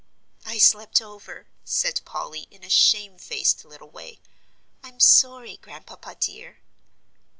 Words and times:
"I 0.47 0.57
slept 0.57 0.99
over," 0.99 1.45
said 1.63 2.01
Polly, 2.05 2.47
in 2.49 2.63
a 2.63 2.71
shamefaced 2.71 3.63
little 3.63 3.91
way; 3.91 4.19
"I'm 4.81 4.99
sorry, 4.99 5.57
Grandpapa 5.57 6.15
dear." 6.19 6.57